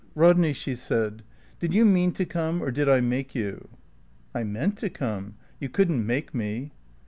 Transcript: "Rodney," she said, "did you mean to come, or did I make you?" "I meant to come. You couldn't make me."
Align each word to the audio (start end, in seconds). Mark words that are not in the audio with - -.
"Rodney," 0.15 0.51
she 0.51 0.73
said, 0.73 1.21
"did 1.59 1.75
you 1.75 1.85
mean 1.85 2.11
to 2.13 2.25
come, 2.25 2.59
or 2.63 2.71
did 2.71 2.89
I 2.89 3.01
make 3.01 3.35
you?" 3.35 3.67
"I 4.33 4.43
meant 4.43 4.79
to 4.79 4.89
come. 4.89 5.35
You 5.59 5.69
couldn't 5.69 6.07
make 6.07 6.33
me." 6.33 6.71